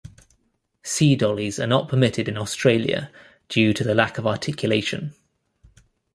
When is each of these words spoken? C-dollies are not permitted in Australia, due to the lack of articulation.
C-dollies 0.83 1.59
are 1.59 1.67
not 1.67 1.87
permitted 1.87 2.27
in 2.27 2.35
Australia, 2.35 3.11
due 3.49 3.71
to 3.71 3.83
the 3.83 3.93
lack 3.93 4.17
of 4.17 4.25
articulation. 4.25 5.13